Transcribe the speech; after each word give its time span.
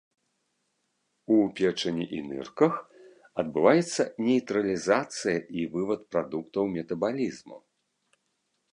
У 1.35 1.35
печані 1.59 2.07
і 2.19 2.21
нырках 2.29 2.73
адбываецца 3.45 4.09
нейтралізацыя 4.31 5.37
і 5.61 5.69
вывад 5.77 6.01
прадуктаў 6.17 6.63
метабалізму. 6.79 7.57